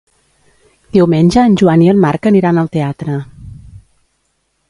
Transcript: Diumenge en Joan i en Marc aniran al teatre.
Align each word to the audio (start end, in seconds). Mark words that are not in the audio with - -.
Diumenge 0.95 1.43
en 1.49 1.57
Joan 1.63 1.83
i 1.87 1.91
en 1.93 2.01
Marc 2.07 2.25
aniran 2.31 2.61
al 2.63 2.73
teatre. 2.79 3.21